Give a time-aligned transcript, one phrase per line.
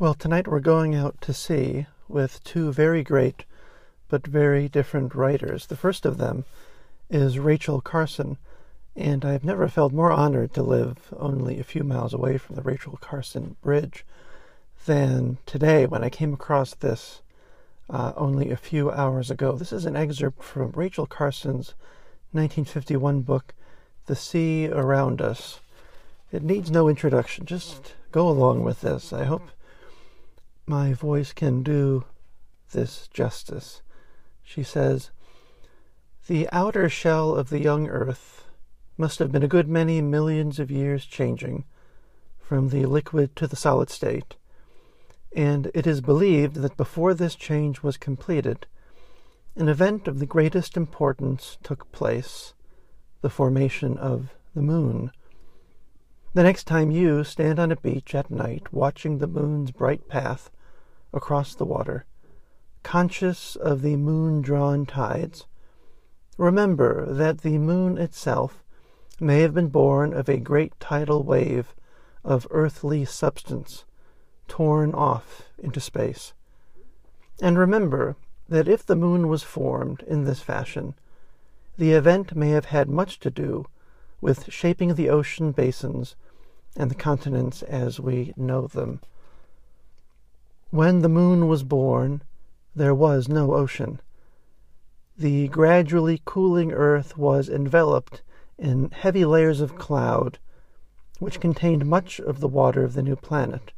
[0.00, 3.44] Well, tonight we're going out to sea with two very great
[4.08, 5.66] but very different writers.
[5.66, 6.44] The first of them
[7.10, 8.36] is Rachel Carson,
[8.94, 12.62] and I've never felt more honored to live only a few miles away from the
[12.62, 14.06] Rachel Carson Bridge
[14.86, 17.20] than today when I came across this
[17.90, 19.56] uh, only a few hours ago.
[19.56, 21.74] This is an excerpt from Rachel Carson's
[22.30, 23.52] 1951 book,
[24.06, 25.58] The Sea Around Us.
[26.30, 27.46] It needs no introduction.
[27.46, 29.12] Just go along with this.
[29.12, 29.50] I hope
[30.68, 32.04] my voice can do
[32.72, 33.80] this justice.
[34.42, 35.10] She says,
[36.26, 38.44] The outer shell of the young earth
[38.98, 41.64] must have been a good many millions of years changing
[42.38, 44.36] from the liquid to the solid state,
[45.34, 48.66] and it is believed that before this change was completed,
[49.56, 52.54] an event of the greatest importance took place
[53.20, 55.10] the formation of the moon.
[56.34, 60.50] The next time you stand on a beach at night watching the moon's bright path
[61.12, 62.04] across the water,
[62.82, 65.46] conscious of the moon drawn tides,
[66.36, 68.62] remember that the moon itself
[69.20, 71.74] may have been born of a great tidal wave
[72.24, 73.84] of earthly substance
[74.46, 76.32] torn off into space.
[77.40, 78.16] And remember
[78.48, 80.94] that if the moon was formed in this fashion,
[81.76, 83.66] the event may have had much to do
[84.20, 86.16] with shaping the ocean basins
[86.76, 89.00] and the continents as we know them.
[90.70, 92.20] When the moon was born,
[92.74, 94.02] there was no ocean.
[95.16, 98.20] The gradually cooling earth was enveloped
[98.58, 100.38] in heavy layers of cloud,
[101.20, 103.72] which contained much of the water of the new planet.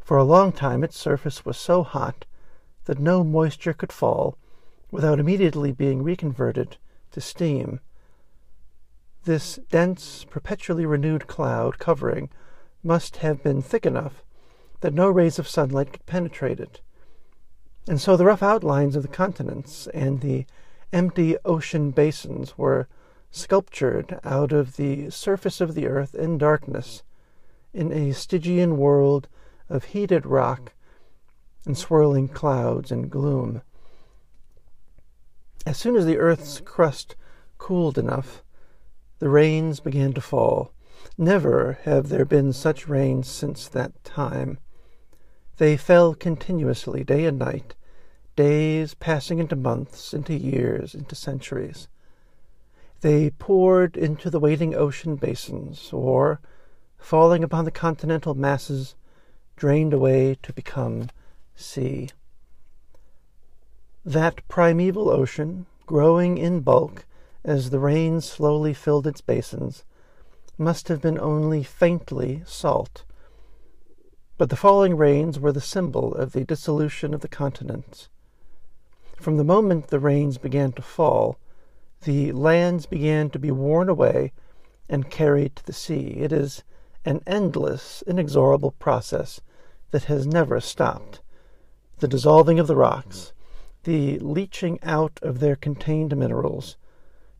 [0.00, 2.24] For a long time its surface was so hot
[2.86, 4.36] that no moisture could fall
[4.90, 6.76] without immediately being reconverted
[7.12, 7.78] to steam.
[9.22, 12.30] This dense, perpetually renewed cloud covering
[12.82, 14.24] must have been thick enough
[14.82, 16.80] that no rays of sunlight could penetrate it.
[17.88, 20.44] And so the rough outlines of the continents and the
[20.92, 22.86] empty ocean basins were
[23.30, 27.02] sculptured out of the surface of the earth in darkness,
[27.72, 29.26] in a Stygian world
[29.68, 30.74] of heated rock
[31.64, 33.62] and swirling clouds and gloom.
[35.64, 37.16] As soon as the earth's crust
[37.56, 38.42] cooled enough,
[39.20, 40.72] the rains began to fall.
[41.16, 44.58] Never have there been such rains since that time.
[45.58, 47.74] They fell continuously, day and night,
[48.36, 51.88] days passing into months, into years, into centuries.
[53.02, 56.40] They poured into the waiting ocean basins, or,
[56.96, 58.94] falling upon the continental masses,
[59.56, 61.10] drained away to become
[61.54, 62.08] sea.
[64.04, 67.04] That primeval ocean, growing in bulk
[67.44, 69.84] as the rain slowly filled its basins,
[70.56, 73.04] must have been only faintly salt
[74.38, 78.08] but the falling rains were the symbol of the dissolution of the continents.
[79.16, 81.38] From the moment the rains began to fall,
[82.04, 84.32] the lands began to be worn away
[84.88, 86.16] and carried to the sea.
[86.18, 86.64] It is
[87.04, 89.40] an endless, inexorable process
[89.90, 91.20] that has never stopped.
[91.98, 93.32] The dissolving of the rocks,
[93.84, 96.76] the leaching out of their contained minerals,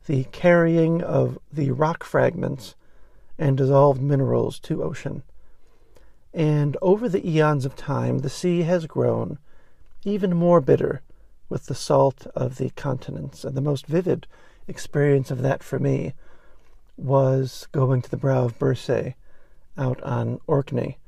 [0.07, 2.75] the carrying of the rock fragments
[3.39, 5.23] and dissolved minerals to ocean.
[6.35, 9.39] And over the eons of time, the sea has grown
[10.05, 11.03] even more bitter
[11.49, 13.45] with the salt of the continents.
[13.45, 14.27] And the most vivid
[14.67, 16.15] experience of that for me
[16.97, 19.15] was going to the Brough of Birsay
[19.77, 20.99] out on Orkney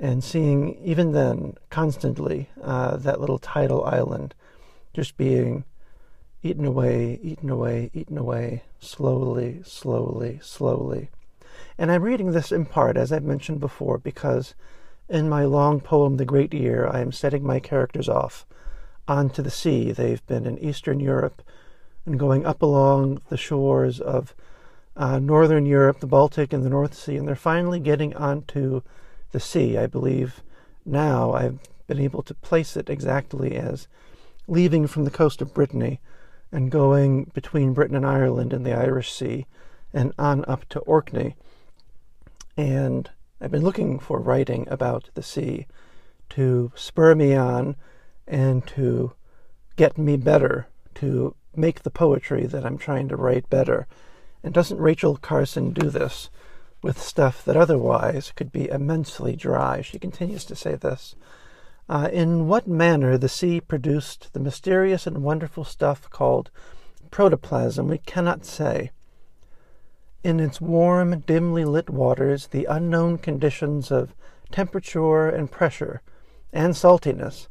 [0.00, 4.34] and seeing, even then, constantly uh, that little tidal island
[4.94, 5.64] just being
[6.42, 11.10] eaten away, eaten away, eaten away, slowly, slowly, slowly.
[11.78, 14.54] And I'm reading this in part, as I've mentioned before, because
[15.08, 18.44] In my long poem, The Great Year, I am setting my characters off
[19.06, 19.90] onto the sea.
[19.90, 21.40] They've been in Eastern Europe
[22.04, 24.34] and going up along the shores of
[24.96, 28.82] uh, Northern Europe, the Baltic, and the North Sea, and they're finally getting onto
[29.32, 29.78] the sea.
[29.78, 30.42] I believe
[30.84, 33.88] now I've been able to place it exactly as
[34.46, 36.00] leaving from the coast of Brittany
[36.52, 39.46] and going between Britain and Ireland in the Irish Sea
[39.94, 41.34] and on up to Orkney.
[42.58, 43.08] And
[43.40, 45.68] I've been looking for writing about the sea
[46.30, 47.76] to spur me on
[48.26, 49.12] and to
[49.76, 50.66] get me better,
[50.96, 53.86] to make the poetry that I'm trying to write better.
[54.42, 56.30] And doesn't Rachel Carson do this
[56.82, 59.80] with stuff that otherwise could be immensely dry?
[59.80, 61.14] She continues to say this.
[61.88, 66.50] Uh, in what manner the sea produced the mysterious and wonderful stuff called
[67.12, 68.90] protoplasm, we cannot say.
[70.24, 74.14] In its warm, dimly lit waters, the unknown conditions of
[74.50, 76.02] temperature and pressure
[76.52, 77.46] and saltiness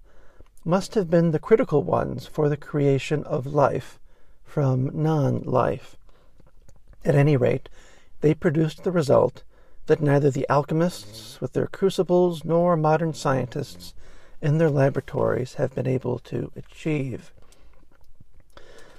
[0.66, 4.00] must have been the critical ones for the creation of life
[4.44, 5.96] from non life.
[7.06, 7.69] At any rate,
[8.19, 9.44] they produced the result
[9.86, 13.94] that neither the alchemists with their crucibles nor modern scientists
[14.42, 17.31] in their laboratories have been able to achieve.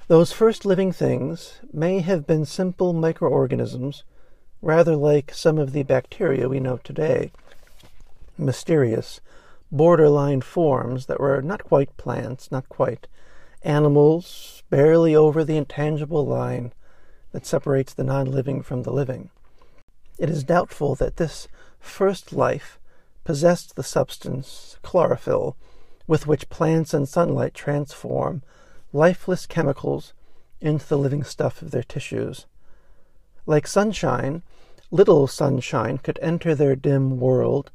[0.08, 4.04] Those first living things may have been simple microorganisms,
[4.62, 7.30] rather like some of the bacteria we know today,
[8.38, 9.20] mysterious,
[9.70, 13.06] borderline forms that were not quite plants, not quite
[13.62, 16.72] animals, barely over the intangible line
[17.32, 19.28] that separates the non living from the living.
[20.18, 21.48] It is doubtful that this
[21.80, 22.78] first life
[23.24, 25.54] possessed the substance, chlorophyll,
[26.06, 28.40] with which plants and sunlight transform
[28.92, 30.12] lifeless chemicals
[30.60, 32.46] into the living stuff of their tissues.
[33.46, 34.42] Like sunshine,
[34.90, 37.70] little sunshine could enter their dim world,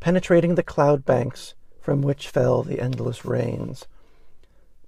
[0.00, 3.86] penetrating the cloud banks from which fell the endless rains.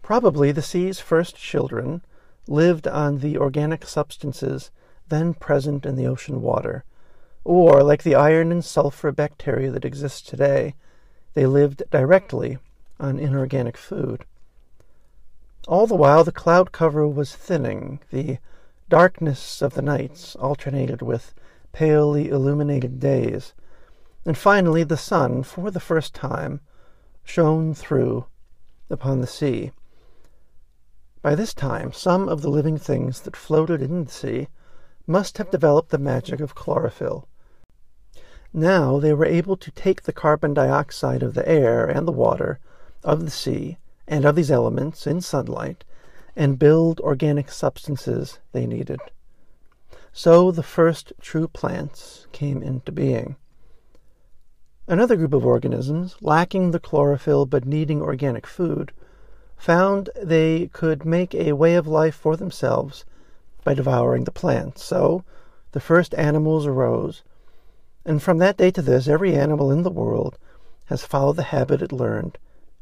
[0.03, 2.03] Probably the sea's first children
[2.47, 4.71] lived on the organic substances
[5.09, 6.85] then present in the ocean water,
[7.45, 10.75] or, like the iron and sulfur bacteria that exist today,
[11.35, 12.59] they lived directly
[12.99, 14.25] on inorganic food.
[15.67, 18.01] All the while, the cloud cover was thinning.
[18.11, 18.39] The
[18.91, 21.35] darkness of the nights alternated with
[21.73, 23.55] palely illuminated days.
[24.27, 26.61] And finally, the sun, for the first time,
[27.25, 28.27] shone through
[28.91, 29.73] upon the sea.
[31.23, 34.49] By this time, some of the living things that floated in the sea
[35.07, 37.27] must have developed the magic of chlorophyll.
[38.53, 42.61] Now they were able to take the carbon dioxide of the air and the water,
[43.03, 45.85] of the sea, and of these elements in sunlight,
[46.37, 49.01] and build organic substances they needed.
[50.13, 53.37] So the first true plants came into being.
[54.87, 58.93] Another group of organisms, lacking the chlorophyll but needing organic food,
[59.57, 63.05] found they could make a way of life for themselves
[63.65, 64.85] by devouring the plants.
[64.85, 65.25] So
[65.73, 67.23] the first animals arose
[68.07, 70.37] and from that day to this, every animal in the world
[70.87, 72.37] has followed the habit it learned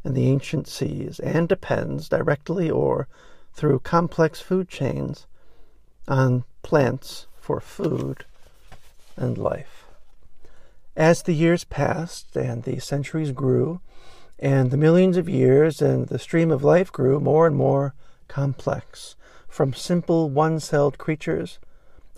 [0.04, 3.08] in the ancient seas and depends, directly or
[3.54, 5.26] through complex food chains,
[6.08, 8.24] on plants for food
[9.16, 9.84] and life.
[10.96, 13.80] As the years passed and the centuries grew,
[14.38, 17.94] and the millions of years and the stream of life grew more and more
[18.28, 19.14] complex,
[19.48, 21.58] from simple one celled creatures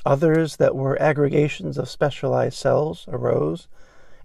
[0.06, 3.68] Others that were aggregations of specialized cells arose,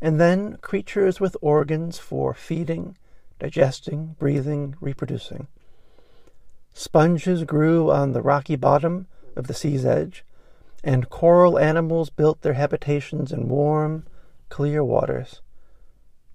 [0.02, 2.98] and then creatures with organs for feeding,
[3.40, 5.48] digesting, breathing, reproducing.
[6.74, 10.24] Sponges grew on the rocky bottom of the sea's edge,
[10.84, 14.06] and coral animals built their habitations in warm,
[14.50, 15.42] clear waters.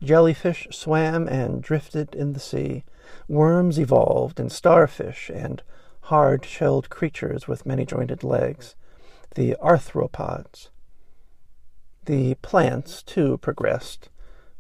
[0.02, 2.84] Jellyfish swam and drifted in the sea.
[3.28, 5.62] Worms evolved, and starfish, and
[6.02, 8.75] hard shelled creatures with many jointed legs
[9.34, 10.68] the arthropods.
[12.04, 14.11] The plants, too, progressed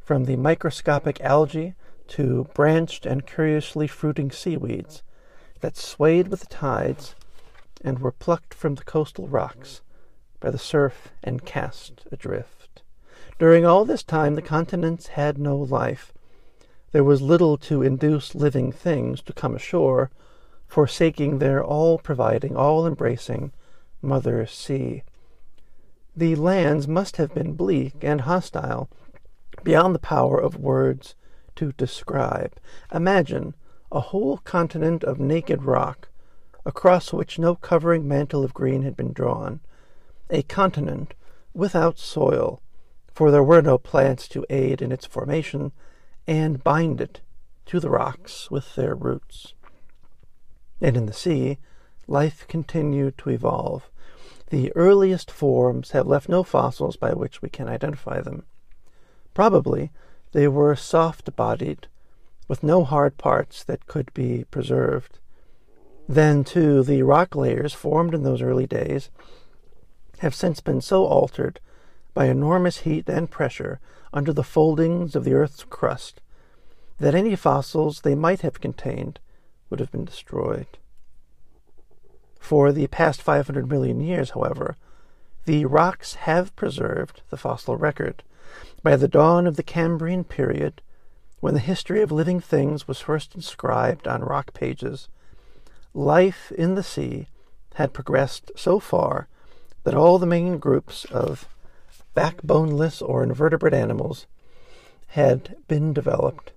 [0.00, 1.74] from the microscopic algae
[2.08, 5.02] to branched and curiously fruiting seaweeds
[5.60, 7.14] that swayed with the tides
[7.82, 9.80] and were plucked from the coastal rocks
[10.40, 12.82] by the surf and cast adrift.
[13.38, 16.12] During all this time, the continents had no life.
[16.92, 20.10] There was little to induce living things to come ashore,
[20.66, 23.52] forsaking their all providing, all embracing,
[24.00, 25.02] Mother Sea.
[26.14, 28.88] The lands must have been bleak and hostile,
[29.62, 31.14] beyond the power of words
[31.56, 32.54] to describe.
[32.92, 33.54] Imagine
[33.92, 36.08] a whole continent of naked rock,
[36.66, 39.60] across which no covering mantle of green had been drawn,
[40.30, 41.14] a continent
[41.52, 42.60] without soil,
[43.12, 45.70] for there were no plants to aid in its formation
[46.26, 47.20] and bind it
[47.66, 49.54] to the rocks with their roots.
[50.80, 51.58] And in the sea,
[52.08, 53.88] life continued to evolve.
[54.50, 58.44] The earliest forms have left no fossils by which we can identify them.
[59.32, 59.90] Probably
[60.34, 61.86] they were soft bodied,
[62.48, 65.18] with no hard parts that could be preserved.
[66.08, 69.10] Then, too, the rock layers formed in those early days
[70.18, 71.60] have since been so altered
[72.14, 73.78] by enormous heat and pressure
[74.12, 76.20] under the foldings of the earth's crust
[76.98, 79.20] that any fossils they might have contained
[79.70, 80.66] would have been destroyed.
[82.40, 84.76] For the past 500 million years, however,
[85.44, 88.24] the rocks have preserved the fossil record.
[88.84, 90.82] By the dawn of the Cambrian period,
[91.40, 95.08] when the history of living things was first inscribed on rock pages,
[95.94, 97.28] life in the sea
[97.76, 99.26] had progressed so far
[99.84, 101.48] that all the main groups of
[102.14, 104.26] backboneless or invertebrate animals
[105.06, 106.52] had been developed.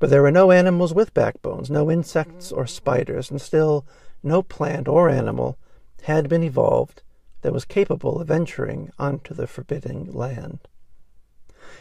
[0.00, 3.86] But there were no animals with backbones, no insects or spiders, and still
[4.24, 5.56] no plant or animal
[6.02, 7.02] had been evolved
[7.42, 10.58] that was capable of venturing onto the forbidden land.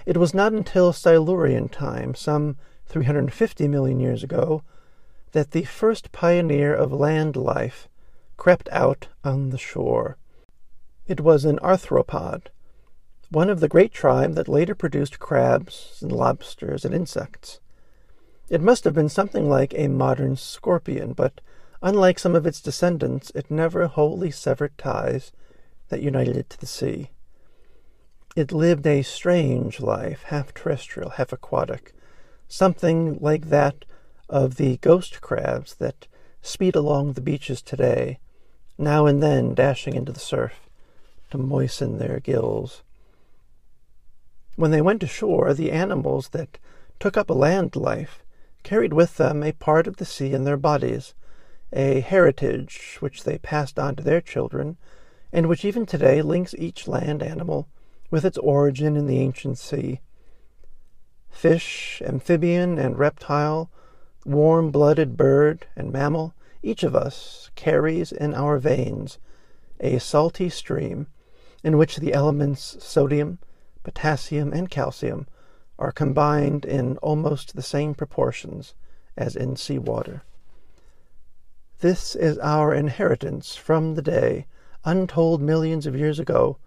[0.06, 4.64] It was not until Silurian time, some 350 million years ago,
[5.32, 7.88] that the first pioneer of land life
[8.38, 10.18] crept out on the shore.
[11.08, 12.48] It was an arthropod,
[13.30, 17.60] one of the great tribe that later produced crabs and lobsters and insects.
[18.50, 21.40] It must have been something like a modern scorpion, but
[21.82, 25.32] unlike some of its descendants, it never wholly severed ties
[25.90, 27.12] that united it to the sea.
[28.34, 31.94] It lived a strange life, half terrestrial, half aquatic,
[32.48, 33.84] something like that
[34.30, 36.08] of the ghost crabs that
[36.42, 38.20] speed along the beaches today,
[38.78, 40.70] now and then dashing into the surf
[41.32, 42.84] to moisten their gills.
[44.56, 46.58] When they went ashore, the animals that
[47.02, 48.24] took up a land life
[48.64, 51.16] carried with them a part of the sea in their bodies,
[51.74, 54.78] a heritage which they passed on to their children,
[55.34, 57.68] and which even today links each land animal
[58.12, 60.02] with its origin in the ancient sea.
[61.30, 63.72] Fish, amphibian, and reptile
[64.26, 69.18] warm blooded bird and mammal, each of us carries in our veins
[69.80, 71.08] a salty stream
[71.64, 73.40] in which the elements sodium,
[73.84, 75.28] potassium, and calcium
[75.80, 78.76] are combined in almost the same proportions
[79.18, 80.22] as in sea water.
[81.80, 84.46] This is our inheritance from the day,
[84.86, 86.58] untold millions of years ago,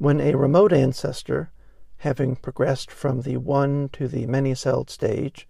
[0.00, 1.50] when a remote ancestor,
[1.98, 5.46] having progressed from the one to the many celled stage,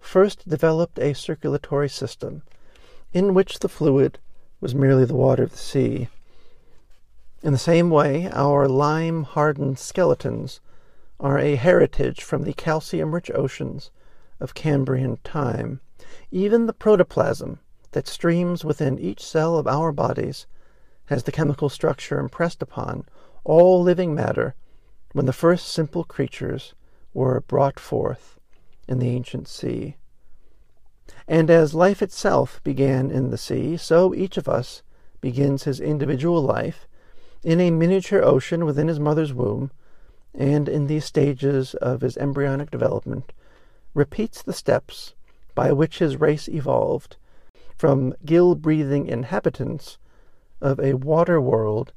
[0.00, 2.42] first developed a circulatory system
[3.12, 4.18] in which the fluid
[4.60, 6.08] was merely the water of the sea.
[7.40, 10.58] In the same way, our lime hardened skeletons
[11.20, 13.92] are a heritage from the calcium rich oceans
[14.40, 15.80] of Cambrian time.
[16.32, 17.60] Even the protoplasm
[17.92, 20.48] that streams within each cell of our bodies
[21.04, 23.06] has the chemical structure impressed upon
[23.44, 24.54] all living matter
[25.12, 26.74] when the first simple creatures
[27.12, 28.38] were brought forth
[28.88, 29.96] in the ancient sea.
[31.28, 34.82] And as life itself began in the sea, so each of us
[35.20, 36.86] begins his individual life
[37.42, 39.70] in a miniature ocean within his mother's womb,
[40.34, 43.32] and in these stages of his embryonic development,
[43.92, 45.14] repeats the steps
[45.54, 47.16] by which his race evolved
[47.76, 49.98] from gill breathing inhabitants
[50.60, 51.92] of a water world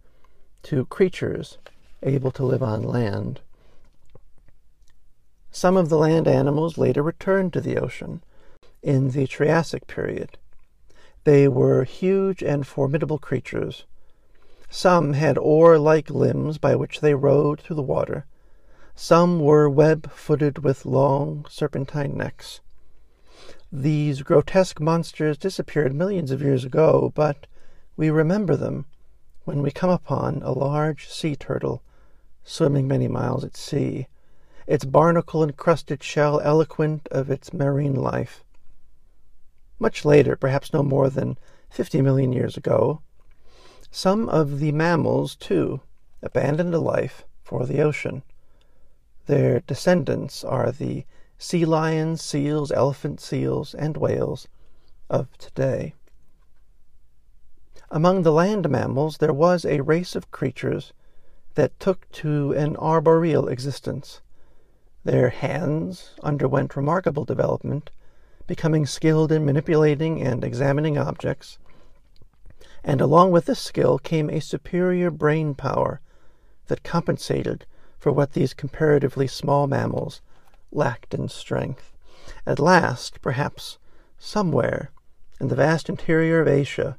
[0.67, 1.57] to creatures
[2.03, 3.39] able to live on land.
[5.49, 8.21] Some of the land animals later returned to the ocean
[8.83, 10.37] in the Triassic period.
[11.23, 13.85] They were huge and formidable creatures.
[14.69, 18.25] Some had oar like limbs by which they rode through the water.
[18.93, 22.59] Some were web footed with long, serpentine necks.
[23.71, 27.47] These grotesque monsters disappeared millions of years ago, but
[27.95, 28.85] we remember them
[29.47, 31.81] when we come upon a large sea turtle
[32.43, 34.05] swimming many miles at sea
[34.67, 38.43] its barnacle encrusted shell eloquent of its marine life.
[39.79, 41.37] Much later, perhaps no more than
[41.69, 43.01] fifty million years ago,
[43.89, 45.79] some of the mammals, too,
[46.21, 48.23] abandoned a life for the ocean.
[49.27, 51.05] Their descendants are the
[51.37, 54.49] sea lions, seals, elephant seals, and whales
[55.09, 55.93] of today.
[57.89, 60.91] Among the land mammals, there was a race of creatures
[61.55, 64.21] that took to an arboreal existence.
[65.05, 67.89] Their hands underwent remarkable development,
[68.45, 71.59] becoming skilled in manipulating and examining objects,
[72.83, 76.01] and along with this skill came a superior brain power
[76.67, 77.65] that compensated
[77.97, 80.21] for what these comparatively small mammals
[80.73, 81.93] lacked in strength.
[82.45, 83.77] At last, perhaps
[84.17, 84.91] somewhere
[85.39, 86.97] in the vast interior of Asia,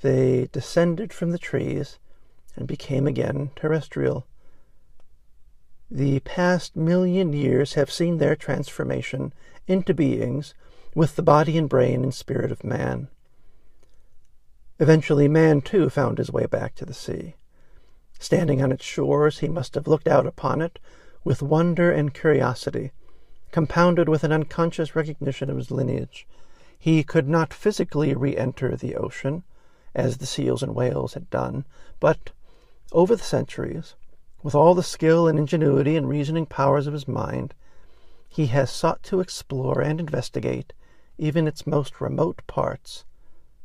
[0.00, 1.98] they descended from the trees
[2.56, 4.26] and became again terrestrial.
[5.90, 9.32] The past million years have seen their transformation
[9.66, 10.54] into beings
[10.94, 13.08] with the body and brain and spirit of man.
[14.78, 17.34] Eventually, man too found his way back to the sea.
[18.18, 20.78] Standing on its shores, he must have looked out upon it
[21.24, 22.92] with wonder and curiosity,
[23.50, 26.26] compounded with an unconscious recognition of his lineage.
[26.78, 29.42] He could not physically re enter the ocean,
[29.94, 31.64] as the seals and whales had done,
[32.00, 32.30] but
[32.92, 33.94] over the centuries,
[34.42, 37.54] with all the skill and ingenuity and reasoning powers of his mind,
[38.28, 40.72] he has sought to explore and investigate
[41.18, 43.04] even its most remote parts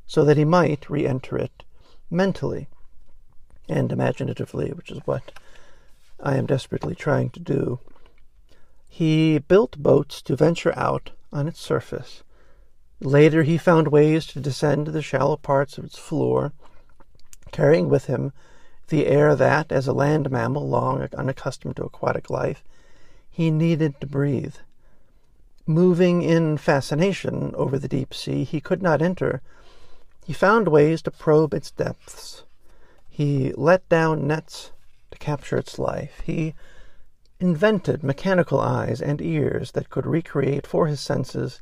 [0.07, 1.63] so that he might re enter it
[2.09, 2.67] mentally
[3.69, 5.31] and imaginatively, which is what
[6.19, 7.79] I am desperately trying to do.
[8.87, 12.23] He built boats to venture out on its surface.
[13.03, 16.53] Later, he found ways to descend to the shallow parts of its floor,
[17.51, 18.31] carrying with him
[18.87, 22.63] the air that, as a land mammal long unaccustomed to aquatic life,
[23.29, 24.55] he needed to breathe.
[25.67, 29.41] Moving in fascination over the deep sea, he could not enter
[30.25, 32.43] he found ways to probe its depths.
[33.09, 34.71] He let down nets
[35.11, 36.21] to capture its life.
[36.23, 36.53] He
[37.39, 41.61] invented mechanical eyes and ears that could recreate for his senses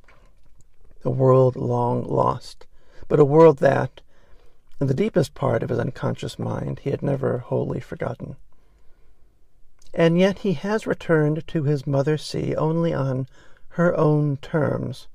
[1.04, 2.68] a world long lost,
[3.08, 4.02] but a world that,
[4.80, 8.36] in the deepest part of his unconscious mind, he had never wholly forgotten.
[9.94, 13.28] And yet he has returned to his mother sea only on
[13.70, 15.08] her own terms,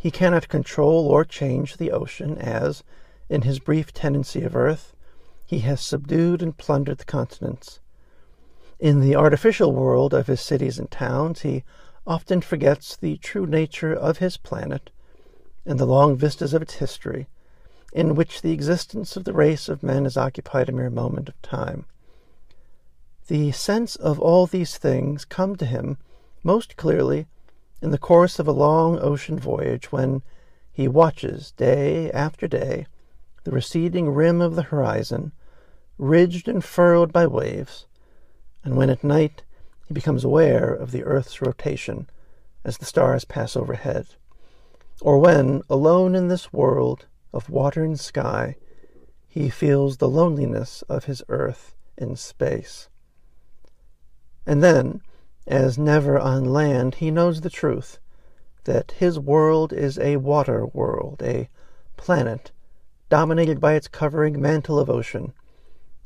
[0.00, 2.84] he cannot control or change the ocean, as,
[3.28, 4.94] in his brief tenancy of earth,
[5.44, 7.80] he has subdued and plundered the continents.
[8.78, 11.64] In the artificial world of his cities and towns, he
[12.06, 14.90] often forgets the true nature of his planet
[15.68, 17.28] and the long vistas of its history,
[17.92, 21.40] in which the existence of the race of men has occupied a mere moment of
[21.42, 21.84] time.
[23.26, 25.98] The sense of all these things come to him
[26.42, 27.26] most clearly
[27.82, 30.22] in the course of a long ocean voyage when
[30.72, 32.86] he watches day after day
[33.44, 35.32] the receding rim of the horizon,
[35.98, 37.86] ridged and furrowed by waves,
[38.64, 39.42] and when at night
[39.86, 42.08] he becomes aware of the earth's rotation
[42.64, 44.06] as the stars pass overhead,
[45.00, 48.56] or when, alone in this world of water and sky,
[49.28, 52.88] he feels the loneliness of his earth in space.
[54.46, 55.02] And then,
[55.46, 57.98] as never on land, he knows the truth
[58.64, 61.48] that his world is a water world, a
[61.96, 62.50] planet
[63.08, 65.32] dominated by its covering mantle of ocean,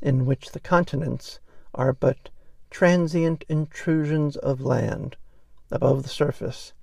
[0.01, 1.39] in which the continents
[1.73, 2.29] are but
[2.69, 5.15] transient intrusions of land
[5.71, 6.73] above the surface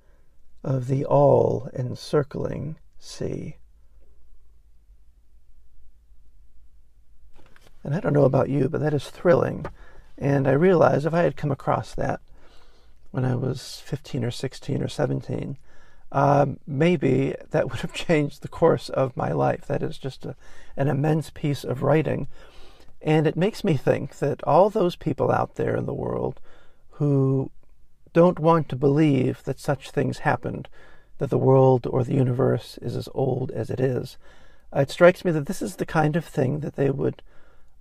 [0.63, 3.57] of the all encircling sea.
[7.83, 9.67] And I don't know about you, but that is thrilling.
[10.19, 12.21] And I realize if I had come across that
[13.11, 15.57] when I was 15 or 16 or 17,
[16.13, 19.67] um, maybe that would have changed the course of my life.
[19.67, 20.37] That is just a,
[20.77, 22.29] an immense piece of writing.
[23.01, 26.39] And it makes me think that all those people out there in the world
[26.93, 27.51] who
[28.13, 30.69] don't want to believe that such things happened,
[31.19, 34.17] that the world or the universe is as old as it is,
[34.75, 37.23] uh, it strikes me that this is the kind of thing that they would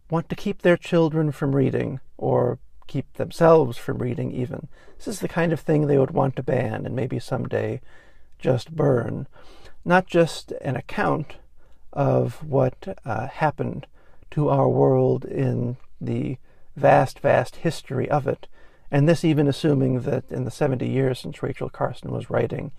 [0.09, 4.67] want to keep their children from reading or keep themselves from reading, even.
[4.97, 7.81] This is the kind of thing they would want to ban and maybe someday
[8.39, 9.27] just burn.
[9.85, 11.35] Not just an account
[11.93, 13.85] of what uh, happened
[14.31, 16.37] to our world in the
[16.75, 18.47] vast, vast history of it,
[18.91, 22.71] and this even assuming that in the 70 years since Rachel Carson was writing,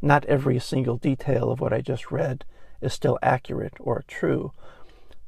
[0.00, 2.44] not every single detail of what I just read
[2.80, 4.52] is still accurate or true.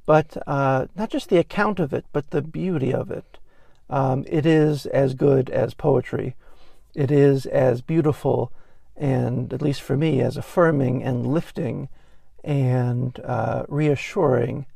[0.07, 3.39] But uh, not just the account of it, but the beauty of it,
[3.89, 6.37] um, it is as good as poetry.
[6.95, 8.53] It is as beautiful
[8.97, 11.89] and, at least for me, as affirming and lifting
[12.45, 14.67] and uh, reassuring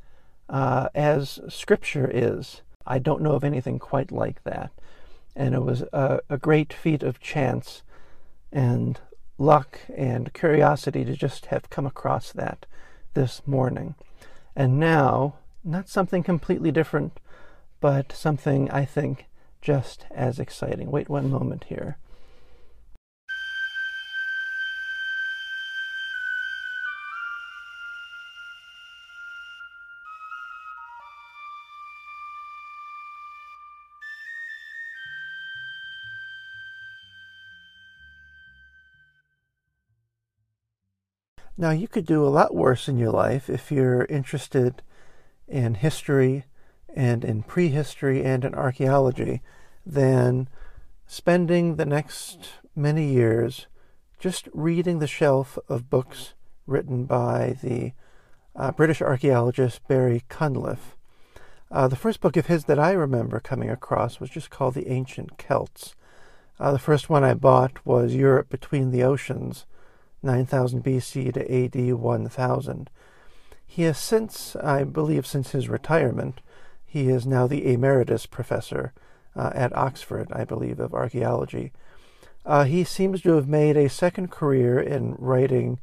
[0.49, 2.63] uh, as Scripture is.
[2.87, 4.71] I don't know of anything quite like that.
[5.37, 7.83] And it was a, a great feat of chance
[8.53, 9.01] and
[9.37, 12.67] luck and curiosity to just have come across that
[13.15, 13.95] this morning.
[14.55, 17.19] And now, not something completely different,
[17.81, 19.27] but something I think
[19.61, 20.91] just as exciting.
[20.91, 21.97] Wait one moment here.
[41.57, 44.83] Now, you could do a lot worse in your life if you're interested
[45.47, 46.45] in history
[46.95, 49.41] and in prehistory and in archaeology
[49.87, 50.49] than
[51.07, 53.67] spending the next many years
[54.19, 56.35] just reading the shelf of books
[56.67, 57.93] written by the
[58.57, 60.97] uh, British archaeologist Barry Cunliffe.
[61.71, 64.89] Uh, the first book of his that I remember coming across was just called The
[64.89, 65.95] Ancient Celts.
[66.59, 69.67] Uh, the first one I bought was Europe Between the Oceans,
[70.25, 72.91] 9000 BC to AD 1000.
[73.67, 76.41] He has since, I believe, since his retirement,
[76.85, 78.93] he is now the emeritus professor
[79.37, 81.73] uh, at Oxford, I believe, of archaeology.
[82.47, 85.81] Uh, he seems to have made a second career in writing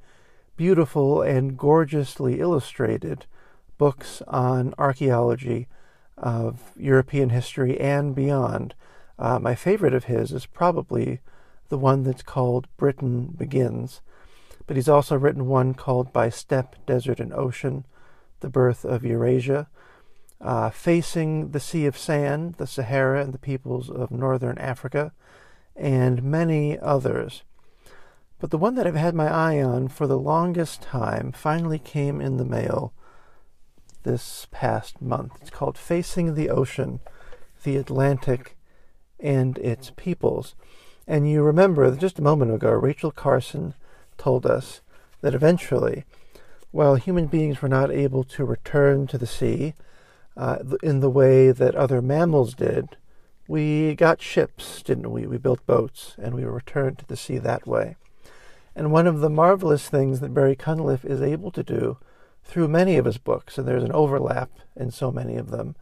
[0.55, 3.25] beautiful and gorgeously illustrated
[3.77, 5.67] books on archaeology
[6.17, 8.75] of European history and beyond.
[9.17, 11.19] Uh, my favorite of his is probably
[11.69, 14.01] the one that's called Britain Begins,
[14.67, 17.85] but he's also written one called By Steppe, Desert, and Ocean
[18.39, 19.67] The Birth of Eurasia,
[20.39, 25.11] uh, Facing the Sea of Sand, the Sahara, and the Peoples of Northern Africa,
[25.75, 27.43] and many others.
[28.39, 32.19] But the one that I've had my eye on for the longest time finally came
[32.19, 32.91] in the mail
[34.03, 35.33] this past month.
[35.41, 37.01] It's called Facing the Ocean,
[37.63, 38.57] the Atlantic,
[39.19, 40.55] and its Peoples.
[41.07, 43.75] And you remember just a moment ago, Rachel Carson
[44.17, 44.81] told us
[45.21, 46.05] that eventually,
[46.71, 49.73] while human beings were not able to return to the sea
[50.37, 52.97] uh, in the way that other mammals did,
[53.47, 55.27] we got ships, didn't we?
[55.27, 57.97] We built boats and we returned to the sea that way.
[58.75, 61.97] And one of the marvelous things that Barry Cunliffe is able to do
[62.43, 65.75] through many of his books, and there's an overlap in so many of them,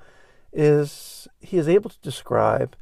[0.52, 2.76] is he is able to describe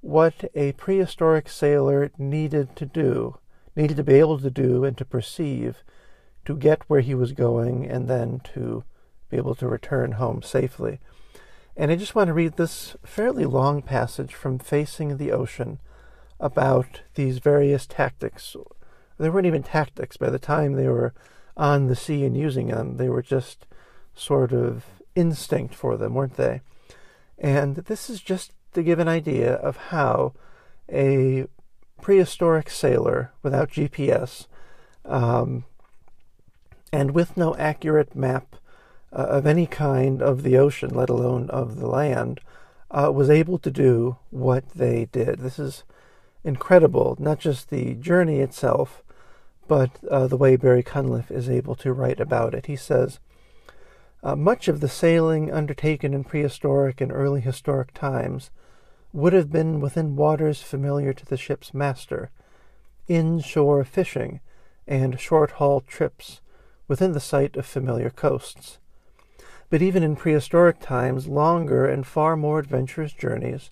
[0.00, 3.38] what a prehistoric sailor needed to do,
[3.78, 5.82] needed to be able to do and to perceive
[6.44, 8.84] to get where he was going and then to
[9.30, 11.00] be able to return home safely.
[11.76, 15.78] And I just want to read this fairly long passage from Facing the Ocean
[16.40, 18.54] about these various tactics
[19.18, 20.16] they weren't even tactics.
[20.16, 21.12] By the time they were
[21.56, 23.66] on the sea and using them, they were just
[24.14, 26.60] sort of instinct for them, weren't they?
[27.38, 30.34] And this is just to give an idea of how
[30.90, 31.46] a
[32.00, 34.46] prehistoric sailor without GPS
[35.04, 35.64] um,
[36.92, 38.56] and with no accurate map
[39.12, 42.40] uh, of any kind of the ocean, let alone of the land,
[42.90, 45.40] uh, was able to do what they did.
[45.40, 45.84] This is
[46.44, 49.02] incredible, not just the journey itself,
[49.66, 52.66] but uh, the way Barry Cunliffe is able to write about it.
[52.66, 53.18] He says,
[54.22, 58.50] uh, Much of the sailing undertaken in prehistoric and early historic times
[59.12, 62.30] would have been within waters familiar to the ship's master,
[63.08, 64.40] inshore fishing,
[64.86, 66.40] and short haul trips
[66.86, 68.78] within the sight of familiar coasts.
[69.70, 73.70] But even in prehistoric times, longer and far more adventurous journeys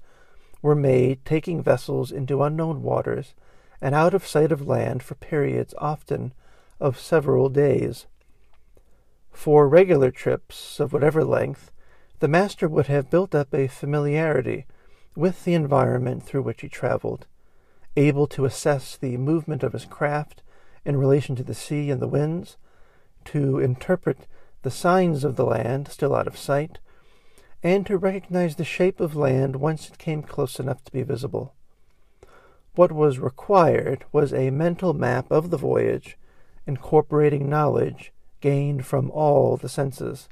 [0.62, 3.34] were made, taking vessels into unknown waters
[3.80, 6.32] and out of sight of land for periods often
[6.80, 8.06] of several days.
[9.32, 11.70] For regular trips of whatever length,
[12.20, 14.66] the master would have built up a familiarity
[15.16, 17.26] with the environment through which he traveled,
[17.96, 20.42] able to assess the movement of his craft
[20.84, 22.56] in relation to the sea and the winds,
[23.24, 24.26] to interpret
[24.62, 26.78] the signs of the land still out of sight,
[27.62, 31.54] and to recognize the shape of land once it came close enough to be visible.
[32.74, 36.18] What was required was a mental map of the voyage,
[36.66, 40.28] incorporating knowledge gained from all the senses.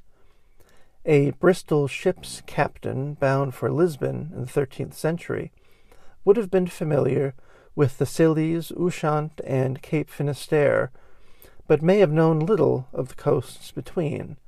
[1.07, 5.53] A Bristol ship's captain bound for Lisbon in the thirteenth century
[6.25, 7.35] would have been familiar
[7.77, 10.91] with the Scillies, Ushant, and Cape Finisterre,
[11.67, 14.39] but may have known little of the coasts between.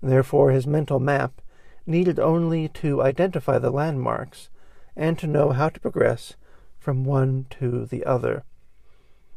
[0.00, 1.40] Therefore, his mental map
[1.84, 4.50] needed only to identify the landmarks
[4.94, 6.34] and to know how to progress
[6.78, 8.44] from one to the other.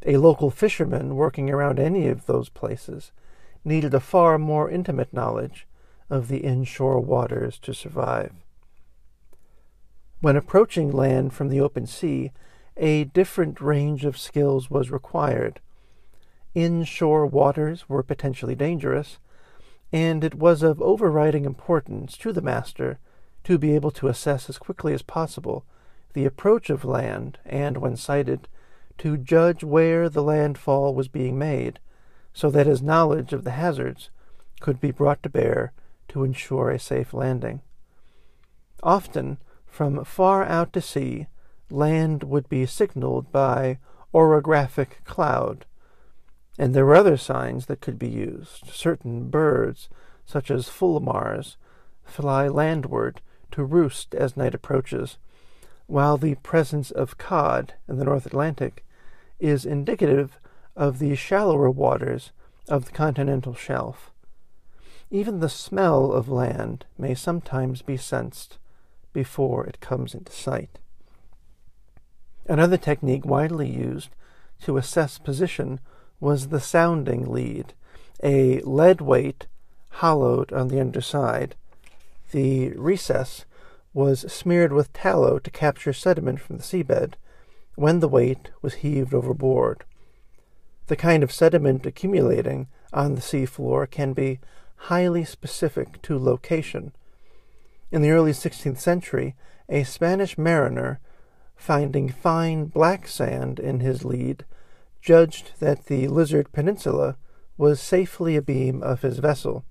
[0.06, 3.10] A local fisherman working around any of those places
[3.64, 5.66] needed a far more intimate knowledge
[6.10, 8.32] of the inshore waters to survive.
[10.20, 12.32] When approaching land from the open sea,
[12.76, 15.60] a different range of skills was required.
[16.54, 19.18] Inshore waters were potentially dangerous,
[19.92, 22.98] and it was of overriding importance to the master
[23.44, 25.64] to be able to assess as quickly as possible
[26.14, 28.48] the approach of land, and, when sighted,
[28.96, 31.78] to judge where the landfall was being made,
[32.32, 34.10] so that his knowledge of the hazards
[34.60, 35.72] could be brought to bear
[36.08, 37.60] to ensure a safe landing.
[38.82, 41.26] Often, from far out to sea,
[41.70, 43.78] land would be signaled by
[44.14, 45.66] orographic cloud.
[46.58, 48.68] And there were other signs that could be used.
[48.72, 49.88] Certain birds,
[50.24, 51.56] such as fulmars,
[52.04, 53.20] fly landward
[53.52, 55.18] to roost as night approaches,
[55.86, 58.84] while the presence of cod in the North Atlantic
[59.38, 60.38] is indicative
[60.76, 62.32] of the shallower waters
[62.68, 64.10] of the continental shelf.
[65.10, 68.58] Even the smell of land may sometimes be sensed
[69.12, 70.78] before it comes into sight.
[72.46, 74.10] Another technique widely used
[74.62, 75.80] to assess position
[76.20, 77.72] was the sounding lead,
[78.22, 79.46] a lead weight
[79.90, 81.54] hollowed on the underside.
[82.32, 83.44] The recess
[83.94, 87.14] was smeared with tallow to capture sediment from the seabed
[87.76, 89.84] when the weight was heaved overboard.
[90.88, 94.40] The kind of sediment accumulating on the seafloor can be
[94.78, 96.92] highly specific to location.
[97.90, 99.34] In the early 16th century,
[99.68, 101.00] a Spanish mariner,
[101.56, 104.44] finding fine black sand in his lead,
[105.00, 107.16] judged that the Lizard Peninsula
[107.56, 109.64] was safely abeam of his vessel,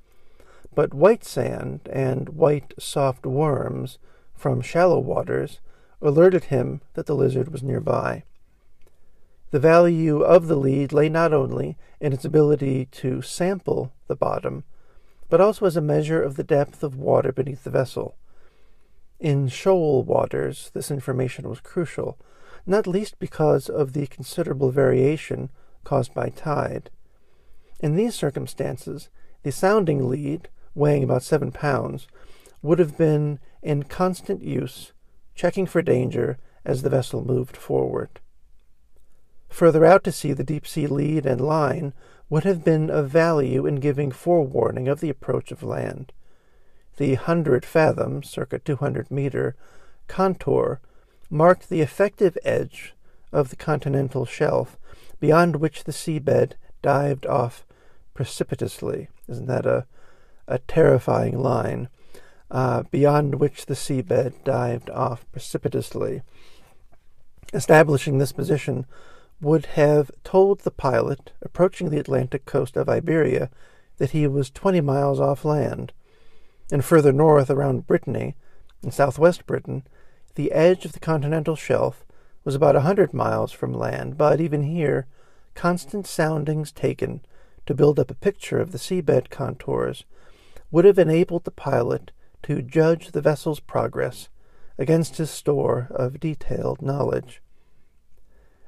[0.76, 3.98] but white sand and white soft worms
[4.36, 5.60] from shallow waters
[6.02, 8.24] alerted him that the lizard was nearby.
[9.50, 14.64] The value of the lead lay not only in its ability to sample the bottom,
[15.30, 18.16] but also as a measure of the depth of water beneath the vessel.
[19.20, 22.18] In shoal waters, this information was crucial,
[22.66, 25.50] not least because of the considerable variation
[25.84, 26.90] caused by tide.
[27.80, 29.10] In these circumstances,
[29.44, 32.08] the sounding lead, weighing about seven pounds,
[32.62, 34.94] would have been in constant use,
[35.36, 38.20] checking for danger as the vessel moved forward.
[39.50, 41.94] Further out to sea, the deep sea lead and line
[42.30, 46.12] would have been of value in giving forewarning of the approach of land.
[46.98, 49.56] The hundred fathom, circa 200 meter,
[50.08, 50.82] contour
[51.30, 52.94] marked the effective edge
[53.32, 54.78] of the continental shelf,
[55.20, 57.66] beyond which the seabed dived off
[58.14, 59.10] precipitously.
[59.28, 59.86] Isn't that a,
[60.48, 61.90] a terrifying line?
[62.50, 66.22] Uh, beyond which the seabed dived off precipitously.
[67.54, 68.86] Establishing this position
[69.40, 73.50] would have told the pilot approaching the Atlantic coast of Iberia
[73.98, 75.94] that he was 20 miles off land.
[76.72, 78.36] And further north around Brittany,
[78.84, 79.84] in southwest Britain,
[80.36, 82.04] the edge of the continental shelf
[82.44, 85.08] was about a hundred miles from land, but even here,
[85.56, 87.22] constant soundings taken
[87.66, 90.06] to build up a picture of the seabed contours
[90.72, 92.12] would have enabled the pilot
[92.44, 94.30] to judge the vessel's progress
[94.78, 97.42] against his store of detailed knowledge.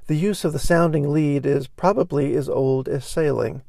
[0.10, 3.62] The use of the sounding lead is probably as old as sailing.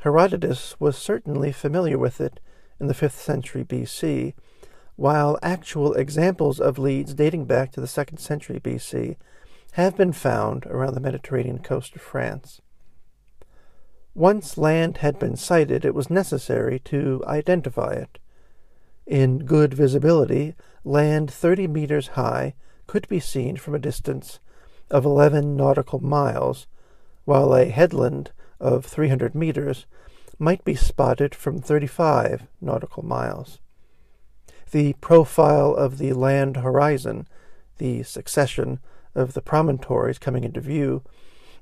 [0.00, 2.38] Herodotus was certainly familiar with it
[2.78, 4.34] in the 5th century BC,
[4.96, 9.16] while actual examples of leads dating back to the 2nd century BC
[9.72, 12.60] have been found around the Mediterranean coast of France.
[14.14, 18.18] Once land had been sighted, it was necessary to identify it.
[19.06, 22.52] In good visibility, land 30 meters high
[22.86, 24.40] could be seen from a distance
[24.90, 26.66] of 11 nautical miles,
[27.24, 29.86] while a headland of 300 meters
[30.38, 33.58] might be spotted from 35 nautical miles
[34.74, 37.28] the profile of the land horizon,
[37.78, 38.80] the succession
[39.14, 41.00] of the promontories coming into view,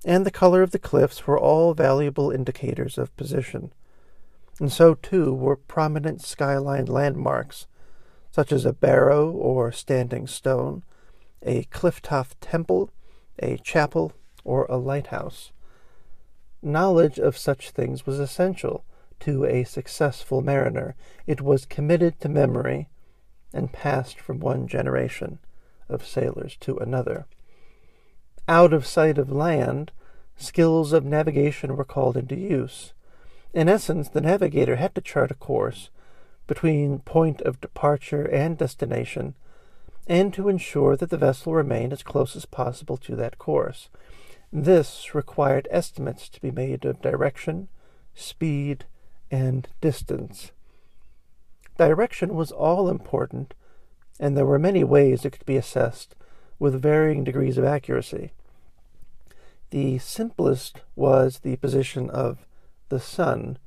[0.02, 3.70] and the color of the cliffs were all valuable indicators of position.
[4.58, 7.66] And so, too, were prominent skyline landmarks,
[8.30, 10.82] such as a barrow or standing stone,
[11.42, 12.90] a cliff-top temple,
[13.42, 14.12] a chapel,
[14.44, 15.52] or a lighthouse.
[16.62, 18.84] Knowledge of such things was essential
[19.20, 20.94] to a successful mariner.
[21.26, 22.88] It was committed to memory
[23.52, 25.38] and passed from one generation
[25.88, 27.26] of sailors to another.
[28.48, 29.92] Out of sight of land,
[30.36, 32.92] skills of navigation were called into use.
[33.52, 35.90] In essence, the navigator had to chart a course
[36.46, 39.34] between point of departure and destination,
[40.06, 43.88] and to ensure that the vessel remained as close as possible to that course.
[44.52, 47.68] This required estimates to be made of direction,
[48.14, 48.84] speed,
[49.30, 50.52] and distance.
[51.78, 53.54] Direction was all important,
[54.20, 56.14] and there were many ways it could be assessed
[56.58, 58.32] with varying degrees of accuracy.
[59.70, 62.46] The simplest was the position of
[62.90, 63.58] the sun,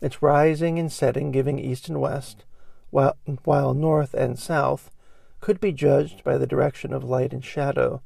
[0.00, 2.44] its rising and setting giving east and west,
[2.90, 4.90] while, while north and south
[5.42, 8.00] could be judged by the direction of light and shadow.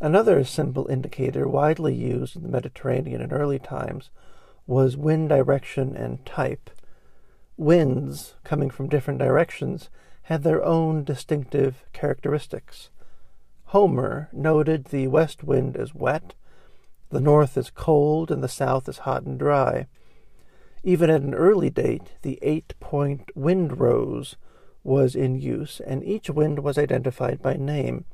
[0.00, 4.10] Another simple indicator widely used in the Mediterranean in early times
[4.66, 6.70] was wind direction and type
[7.58, 9.90] winds coming from different directions
[10.22, 12.88] had their own distinctive characteristics.
[13.66, 16.34] Homer noted the west wind as wet,
[17.10, 19.88] The north is cold and the south is hot and dry.
[20.82, 24.36] Even at an early date, the eight point wind rose
[24.82, 28.04] was in use, and each wind was identified by name.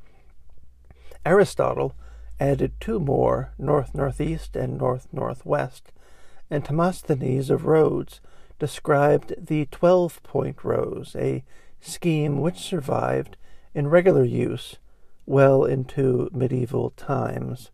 [1.25, 1.95] Aristotle
[2.39, 5.91] added two more, north northeast and north northwest,
[6.49, 8.21] and Timosthenes of Rhodes
[8.59, 11.43] described the twelve point rose, a
[11.79, 13.37] scheme which survived
[13.73, 14.77] in regular use
[15.25, 17.69] well into medieval times.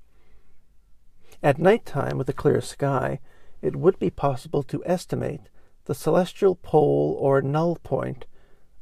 [1.42, 3.20] At night time, with a clear sky,
[3.62, 5.50] it would be possible to estimate
[5.86, 8.26] the celestial pole or null point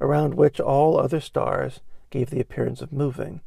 [0.01, 3.41] around which all other stars gave the appearance of moving.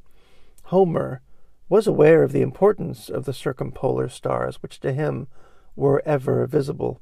[0.65, 1.21] Homer
[1.69, 5.27] was aware of the importance of the circumpolar stars, which to him
[5.77, 7.01] were ever visible.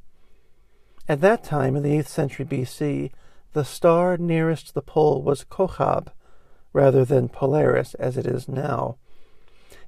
[1.08, 3.10] At that time, in the 8th century BC,
[3.52, 6.08] the star nearest the pole was Kochab,
[6.72, 8.96] rather than Polaris as it is now.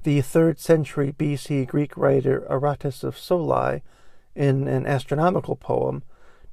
[0.03, 3.83] The 3rd century BC Greek writer Aratus of Soli,
[4.35, 6.03] in an astronomical poem,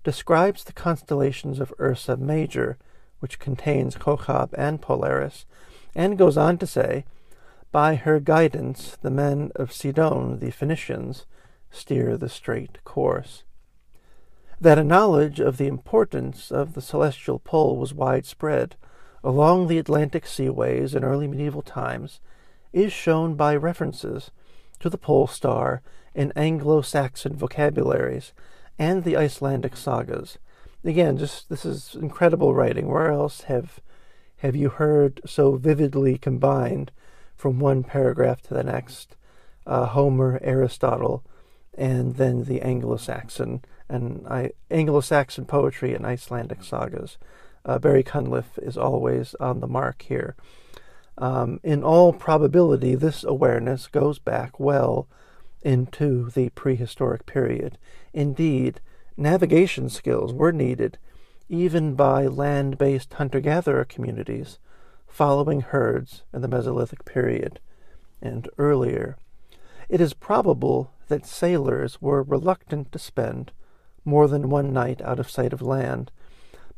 [0.04, 2.78] describes the constellations of Ursa Major,
[3.22, 5.46] which contains Kochab and Polaris,
[5.96, 7.06] and goes on to say,
[7.72, 11.26] By her guidance, the men of Sidon, the Phoenicians,
[11.70, 13.44] steer the straight course.
[14.60, 18.76] That a knowledge of the importance of the celestial pole was widespread
[19.24, 22.20] along the Atlantic seaways in early medieval times
[22.74, 24.32] is shown by references
[24.80, 25.82] to the pole star
[26.16, 28.34] in Anglo Saxon vocabularies
[28.80, 30.38] and the Icelandic sagas.
[30.84, 32.88] Again, just this is incredible writing.
[32.88, 33.80] Where else have
[34.38, 36.92] have you heard so vividly combined
[37.36, 39.16] from one paragraph to the next
[39.68, 41.24] uh, Homer, Aristotle,
[41.78, 47.18] and then the Anglo-Saxon and I, Anglo-Saxon poetry and Icelandic sagas?
[47.66, 50.36] uh, Barry Cunliffe is always on the mark here.
[51.18, 55.08] Um, in all probability, this awareness goes back well
[55.62, 57.78] into the prehistoric period.
[58.14, 58.82] Indeed,
[59.18, 60.98] navigation skills were needed
[61.50, 64.58] even by land based hunter gatherer communities
[65.08, 67.60] following herds in the Mesolithic period
[68.22, 69.18] and earlier.
[69.90, 73.52] It is probable that sailors were reluctant to spend
[74.06, 76.12] more than one night out of sight of land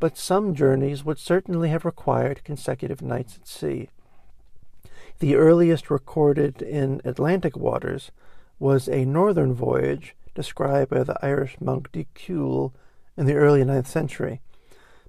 [0.04, 3.88] but some journeys would certainly have required consecutive nights at sea.
[5.20, 8.12] The earliest recorded in Atlantic waters
[8.60, 12.74] was a northern voyage described by the Irish monk de Cuel
[13.18, 14.42] in the early ninth century,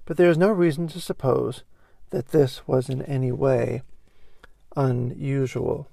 [0.05, 1.63] but there is no reason to suppose
[2.11, 3.81] that this was in any way
[4.75, 5.87] unusual.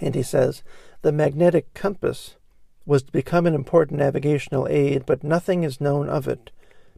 [0.00, 0.62] And he says
[1.02, 2.36] the magnetic compass
[2.84, 6.50] was to become an important navigational aid, but nothing is known of it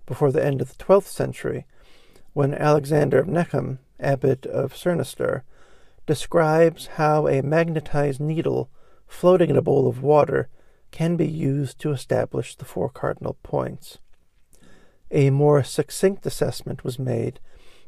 [0.06, 1.66] before the end of the twelfth century,
[2.32, 5.42] when Alexander of Neckham, abbot of Cirencester,
[6.06, 8.68] describes how a magnetized needle
[9.06, 10.48] floating in a bowl of water
[10.94, 13.98] can be used to establish the four cardinal points.
[15.10, 17.40] A more succinct assessment was made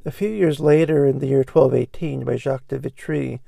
[0.04, 3.40] a few years later in the year 1218 by Jacques de Vitry,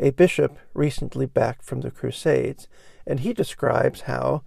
[0.00, 2.66] a bishop recently back from the Crusades,
[3.06, 4.42] and he describes how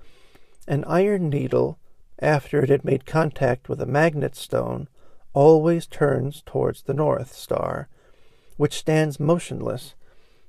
[0.67, 1.79] an iron needle
[2.21, 4.89] after it had made contact with a magnet stone,
[5.33, 7.87] always turns towards the North Star,
[8.57, 9.95] which stands motionless,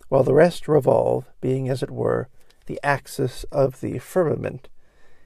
[0.09, 2.29] while the rest revolve, being, as it were,
[2.71, 4.69] the axis of the firmament.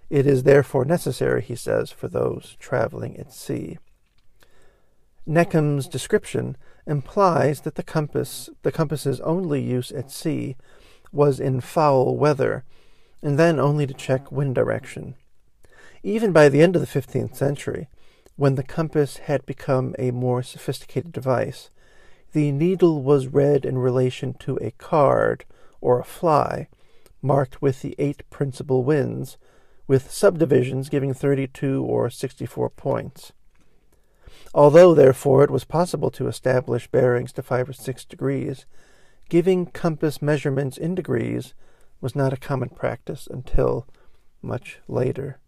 [0.09, 3.77] It is therefore necessary, he says, for those traveling at sea.
[5.27, 10.57] Neckham's description implies that the compass, the compass's only use at sea,
[11.13, 12.65] was in foul weather,
[13.23, 15.15] and then only to check wind direction.
[16.03, 17.89] Even by the end of the 15th century,
[18.37, 21.69] when the compass had become a more sophisticated device,
[22.33, 25.45] the needle was read in relation to a card
[25.83, 26.69] or a fly,
[27.25, 29.39] marked with the eight principal winds,
[29.87, 33.33] with subdivisions giving 32 or 64 points.
[34.55, 38.67] Although, therefore, it was possible to establish bearings to five or six degrees,
[39.29, 41.55] giving compass measurements in degrees
[42.01, 43.89] was not a common practice until
[44.43, 45.41] much later.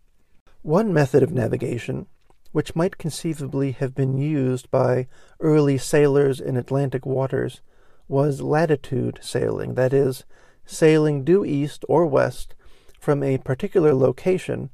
[0.62, 2.06] One method of navigation,
[2.50, 5.06] which might conceivably have been used by
[5.38, 7.60] early sailors in Atlantic waters,
[8.08, 10.24] was latitude sailing, that is,
[10.66, 12.54] sailing due east or west
[13.00, 14.68] from a particular location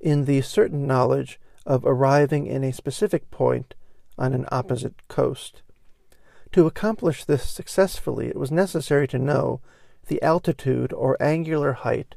[0.00, 3.74] in the certain knowledge of arriving in a specific point
[4.18, 5.62] on an opposite coast.
[6.52, 9.60] To accomplish this successfully, it was necessary to know
[10.06, 12.14] the altitude or angular height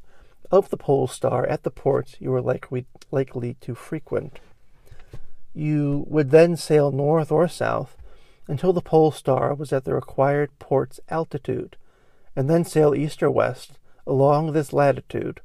[0.50, 4.40] of the pole star at the ports you were likely, likely to frequent.
[5.54, 7.96] You would then sail north or south
[8.46, 11.76] until the pole star was at the required port's altitude,
[12.38, 15.40] and then sail east or west along this latitude,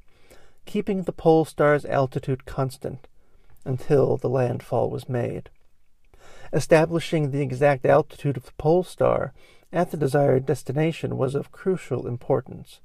[0.68, 3.08] keeping the pole star's altitude constant
[3.66, 5.50] until the landfall was made.
[6.54, 9.34] Establishing the exact altitude of the pole star
[9.72, 12.80] at the desired destination was of crucial importance,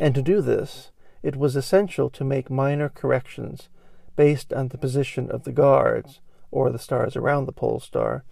[0.00, 0.90] and to do this,
[1.22, 3.68] it was essential to make minor corrections
[4.16, 6.18] based on the position of the guards,
[6.50, 8.24] or the stars around the pole star,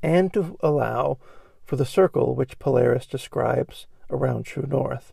[0.00, 1.18] and to allow
[1.64, 5.12] for the circle which Polaris describes around true north.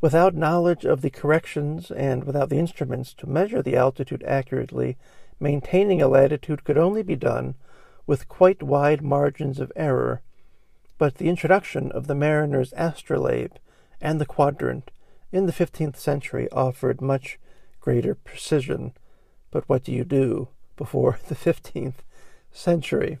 [0.00, 4.96] Without knowledge of the corrections and without the instruments to measure the altitude accurately,
[5.38, 7.54] maintaining a latitude could only be done
[8.06, 10.22] with quite wide margins of error.
[10.98, 13.52] But the introduction of the mariner's astrolabe
[14.00, 14.90] and the quadrant
[15.32, 17.38] in the fifteenth century offered much
[17.80, 18.92] greater precision.
[19.50, 22.02] But what do you do before the fifteenth
[22.50, 23.18] century?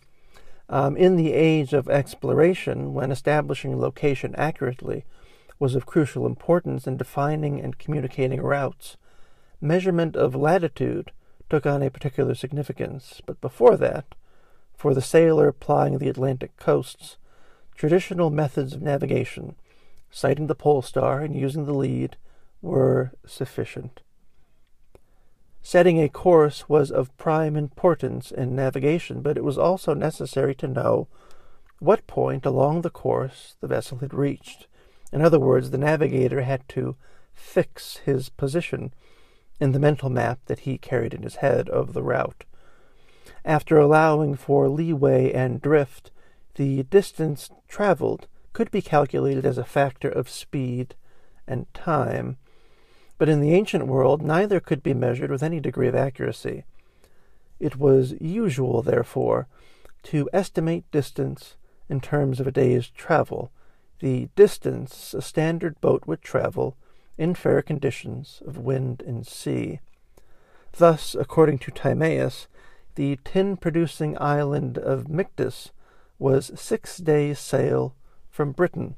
[0.70, 5.04] Um, in the age of exploration, when establishing location accurately
[5.58, 8.96] was of crucial importance in defining and communicating routes.
[9.60, 11.10] Measurement of latitude
[11.50, 14.14] took on a particular significance, but before that,
[14.76, 17.16] for the sailor plying the Atlantic coasts,
[17.74, 19.56] traditional methods of navigation,
[20.08, 22.16] sighting the pole star and using the lead,
[22.62, 24.00] were sufficient.
[25.62, 30.66] Setting a course was of prime importance in navigation, but it was also necessary to
[30.66, 31.08] know
[31.78, 34.66] what point along the course the vessel had reached.
[35.12, 36.96] In other words, the navigator had to
[37.32, 38.92] fix his position
[39.58, 42.44] in the mental map that he carried in his head of the route.
[43.44, 46.10] After allowing for leeway and drift,
[46.54, 50.94] the distance traveled could be calculated as a factor of speed
[51.46, 52.36] and time,
[53.20, 56.64] but in the ancient world neither could be measured with any degree of accuracy.
[57.58, 59.46] It was usual, therefore,
[60.04, 61.56] to estimate distance
[61.90, 63.52] in terms of a day's travel,
[63.98, 66.78] the distance a standard boat would travel
[67.18, 69.80] in fair conditions of wind and sea.
[70.78, 72.48] Thus, according to Timaeus,
[72.94, 75.72] the tin producing island of Mictis
[76.18, 77.94] was six days' sail
[78.30, 78.94] from Britain.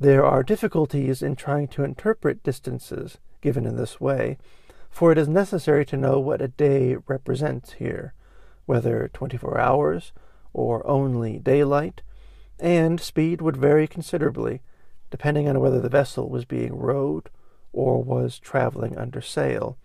[0.00, 4.38] There are difficulties in trying to interpret distances given in this way,
[4.88, 8.14] for it is necessary to know what a day represents here,
[8.64, 10.12] whether twenty four hours
[10.52, 12.02] or only daylight,
[12.60, 14.60] and speed would vary considerably,
[15.10, 17.28] depending on whether the vessel was being rowed
[17.72, 19.78] or was traveling under sail.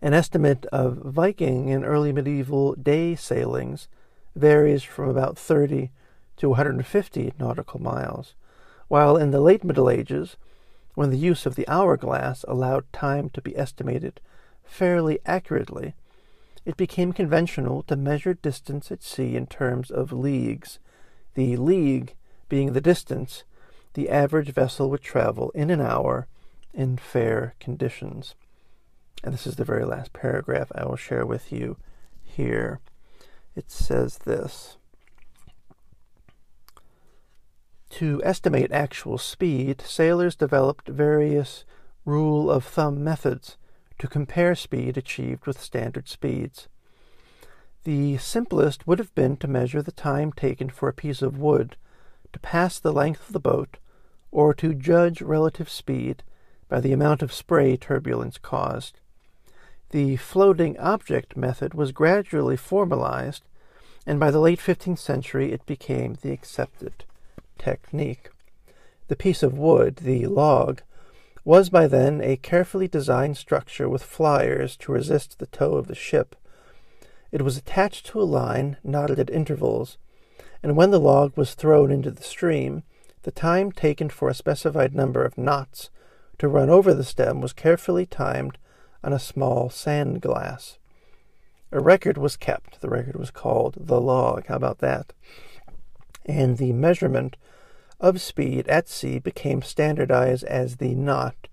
[0.00, 3.88] An estimate of Viking and early medieval day sailings
[4.36, 5.90] varies from about 30
[6.36, 8.34] to 150 nautical miles,
[8.94, 10.36] while in the late Middle Ages,
[10.94, 14.20] when the use of the hourglass allowed time to be estimated
[14.62, 15.96] fairly accurately,
[16.64, 20.78] it became conventional to measure distance at sea in terms of leagues
[21.34, 22.14] the league
[22.48, 23.42] being the distance
[23.94, 26.28] the average vessel would travel in an hour
[26.72, 28.36] in fair conditions.
[29.24, 31.78] And this is the very last paragraph I will share with you
[32.22, 32.78] here.
[33.56, 34.76] It says this
[37.98, 41.64] To estimate actual speed, sailors developed various
[42.04, 43.56] rule of thumb methods
[44.00, 46.66] to compare speed achieved with standard speeds.
[47.84, 51.76] The simplest would have been to measure the time taken for a piece of wood
[52.32, 53.76] to pass the length of the boat,
[54.32, 56.24] or to judge relative speed
[56.68, 58.98] by the amount of spray turbulence caused.
[59.90, 63.44] The floating object method was gradually formalized,
[64.04, 67.04] and by the late 15th century it became the accepted
[67.58, 68.30] technique.
[69.08, 70.82] The piece of wood, the log,
[71.44, 75.94] was by then a carefully designed structure with flyers to resist the tow of the
[75.94, 76.36] ship
[77.34, 79.98] it was attached to a line knotted at intervals,
[80.62, 82.84] and when the log was thrown into the stream,
[83.24, 85.90] the time taken for a specified number of knots
[86.38, 88.56] to run over the stem was carefully timed
[89.02, 90.78] on a small sand glass.
[91.72, 92.80] A record was kept.
[92.80, 94.46] The record was called the log.
[94.46, 95.12] How about that?
[96.24, 97.36] And the measurement
[98.00, 101.48] of speed at sea became standardized as the knot,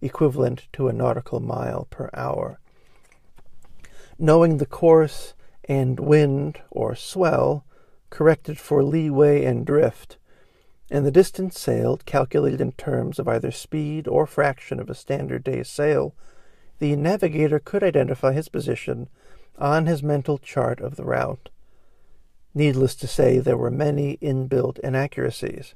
[0.00, 2.58] equivalent to a nautical mile per hour
[4.18, 5.34] knowing the course
[5.68, 7.64] and wind or swell
[8.10, 10.16] corrected for leeway and drift,
[10.90, 15.42] and the distance sailed calculated in terms of either speed or fraction of a standard
[15.42, 16.14] day's sail,
[16.78, 19.08] the navigator could identify his position
[19.58, 21.48] on his mental chart of the route.
[22.56, 25.74] Needless to say, there were many inbuilt inaccuracies.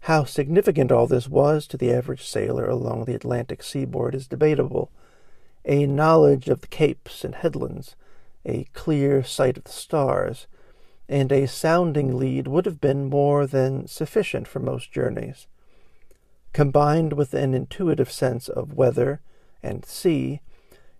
[0.00, 4.90] How significant all this was to the average sailor along the Atlantic seaboard is debatable
[5.64, 7.96] a knowledge of the capes and headlands,
[8.44, 10.46] a clear sight of the stars,
[11.08, 15.46] and a sounding lead would have been more than sufficient for most journeys.
[16.52, 19.22] Combined with an intuitive sense of weather
[19.62, 20.42] and sea,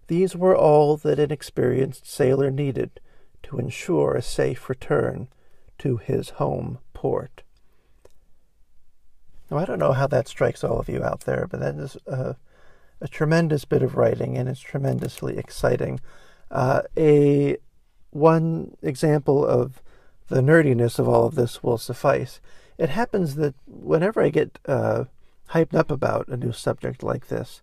[0.06, 3.00] these were all that an experienced sailor needed
[3.44, 5.28] to ensure a safe return
[5.78, 7.42] to his home port.
[9.50, 11.96] Now, I don't know how that strikes all of you out there, but that is
[12.06, 12.36] a,
[13.00, 16.00] a tremendous bit of writing, and it's tremendously exciting.
[16.50, 17.58] Uh, a
[18.10, 19.82] one example of
[20.28, 22.40] the nerdiness of all of this will suffice.
[22.78, 25.04] It happens that whenever I get uh,
[25.50, 27.60] hyped up about a new subject like this,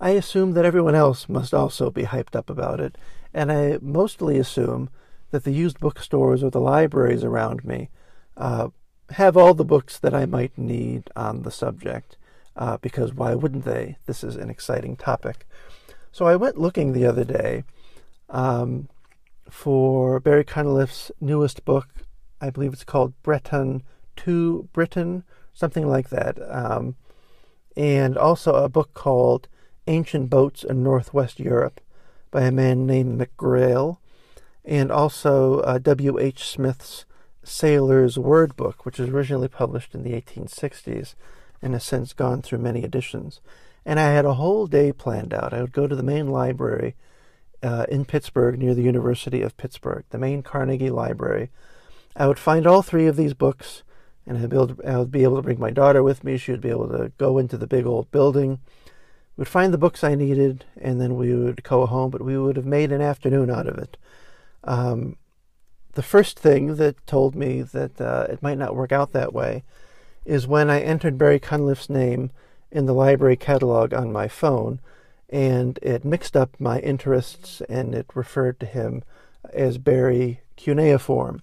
[0.00, 2.98] I assume that everyone else must also be hyped up about it,
[3.32, 4.90] and I mostly assume
[5.30, 7.90] that the used bookstores or the libraries around me
[8.36, 8.68] uh,
[9.10, 12.16] have all the books that I might need on the subject,
[12.56, 13.96] uh, because why wouldn't they?
[14.06, 15.46] This is an exciting topic.
[16.12, 17.64] So I went looking the other day
[18.30, 18.88] um,
[19.50, 21.88] for Barry Cunliffe's newest book.
[22.40, 23.82] I believe it's called Breton
[24.16, 26.38] to Britain, something like that.
[26.50, 26.96] Um,
[27.76, 29.48] and also a book called
[29.86, 31.80] Ancient Boats in Northwest Europe
[32.30, 33.98] by a man named McGrail,
[34.66, 36.44] and also uh, W.H.
[36.44, 37.04] Smyth's
[37.44, 41.14] Sailor's Word Book, which was originally published in the 1860s
[41.62, 43.40] and has since gone through many editions.
[43.84, 45.54] And I had a whole day planned out.
[45.54, 46.96] I would go to the main library
[47.62, 51.50] uh, in Pittsburgh near the University of Pittsburgh, the main Carnegie Library.
[52.16, 53.84] I would find all three of these books,
[54.26, 56.36] and I'd be able to, I would be able to bring my daughter with me.
[56.36, 58.58] She would be able to go into the big old building
[59.36, 62.56] We'd find the books I needed, and then we would go home, but we would
[62.56, 63.98] have made an afternoon out of it.
[64.66, 65.16] Um,
[65.94, 69.64] the first thing that told me that uh, it might not work out that way
[70.24, 72.30] is when I entered Barry Cunliffe's name
[72.70, 74.80] in the library catalog on my phone,
[75.30, 79.02] and it mixed up my interests and it referred to him
[79.52, 81.42] as Barry cuneiform.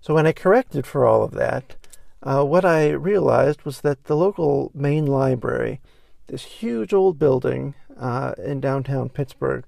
[0.00, 1.74] So when I corrected for all of that,
[2.22, 5.80] uh, what I realized was that the local main library
[6.28, 9.64] this huge old building uh, in downtown Pittsburgh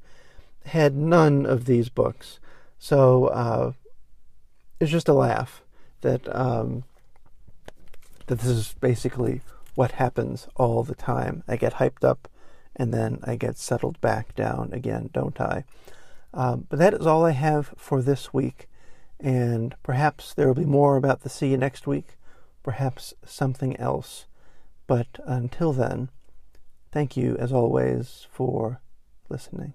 [0.67, 2.39] had none of these books.
[2.81, 3.73] So uh,
[4.81, 5.63] it's just a laugh
[6.01, 6.83] that um,
[8.27, 9.43] that this is basically
[9.77, 11.45] what happens all the time.
[11.47, 12.27] I get hyped up
[12.75, 15.65] and then I get settled back down again, don't I?
[16.35, 18.69] Um, but that is all I have for this week,
[19.21, 22.17] and perhaps there will be more about the sea next week,
[22.65, 24.27] perhaps something else.
[24.89, 26.09] But until then,
[26.93, 28.81] Thank you, as always, for
[29.29, 29.75] listening.